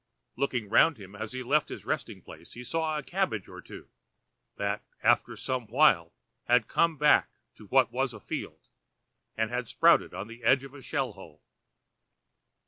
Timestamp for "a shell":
10.73-11.11